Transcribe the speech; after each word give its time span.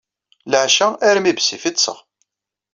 Leɛca, 0.51 0.87
armi 1.07 1.31
bessif 1.37 1.63
i 1.69 1.71
ṭṭseɣ. 1.73 1.97